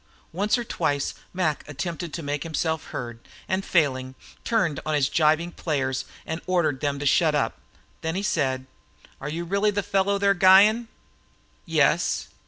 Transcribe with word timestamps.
Once 0.33 0.57
or 0.57 0.63
twice 0.63 1.13
Mac 1.31 1.63
attempted 1.69 2.11
to 2.11 2.23
make 2.23 2.41
himself 2.41 2.85
heard, 2.85 3.19
and 3.47 3.63
failing, 3.63 4.15
turned 4.43 4.79
on 4.83 4.95
his 4.95 5.07
gibing 5.07 5.51
players 5.51 6.05
and 6.25 6.41
ordered 6.47 6.79
them 6.79 6.97
to 6.97 7.05
shut 7.05 7.35
up. 7.35 7.59
Then 8.01 8.15
he 8.15 8.23
said: 8.23 8.65
"Are 9.21 9.29
you 9.29 9.45
really 9.45 9.69
the 9.69 9.83
fellow 9.83 10.17
they're 10.17 10.33
guyin'?" 10.33 10.87
"Yes." 11.67 12.29